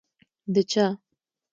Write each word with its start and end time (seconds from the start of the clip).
ـ 0.27 0.53
د 0.53 0.55
چا؟! 0.71 0.85